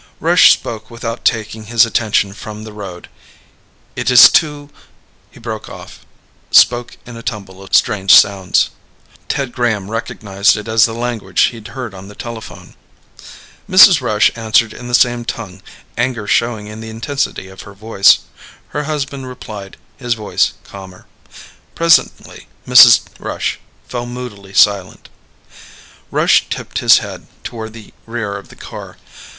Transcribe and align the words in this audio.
Rush 0.19 0.51
spoke 0.51 0.89
without 0.89 1.23
taking 1.23 1.65
his 1.65 1.85
attention 1.85 2.33
from 2.33 2.63
the 2.63 2.73
road. 2.73 3.07
"It 3.95 4.09
is 4.09 4.31
too..." 4.31 4.71
He 5.31 5.39
broke 5.39 5.69
off, 5.69 6.03
spoke 6.49 6.97
in 7.05 7.15
a 7.15 7.21
tumble 7.21 7.61
of 7.61 7.75
strange 7.75 8.09
sounds. 8.11 8.71
Ted 9.29 9.51
Graham 9.51 9.91
recognized 9.91 10.57
it 10.57 10.67
as 10.67 10.85
the 10.85 10.95
language 10.95 11.41
he'd 11.53 11.67
heard 11.77 11.93
on 11.93 12.07
the 12.07 12.15
telephone. 12.15 12.73
Mrs. 13.69 14.01
Rush 14.01 14.31
answered 14.35 14.73
in 14.73 14.87
the 14.87 14.95
same 14.95 15.23
tongue, 15.23 15.61
anger 15.95 16.25
showing 16.25 16.65
in 16.65 16.81
the 16.81 16.89
intensity 16.89 17.47
of 17.47 17.61
her 17.61 17.75
voice. 17.75 18.21
Her 18.69 18.85
husband 18.85 19.27
replied, 19.27 19.77
his 19.97 20.15
voice 20.15 20.53
calmer. 20.63 21.05
Presently, 21.75 22.47
Mrs. 22.67 23.01
Rush 23.19 23.59
fell 23.87 24.07
moodily 24.07 24.55
silent. 24.55 25.09
Rush 26.09 26.49
tipped 26.49 26.79
his 26.79 26.97
head 26.97 27.27
toward 27.43 27.73
the 27.73 27.93
rear 28.07 28.35
of 28.35 28.49
the 28.49 28.55
car. 28.55 28.97